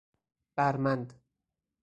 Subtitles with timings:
[0.55, 1.13] بَرمند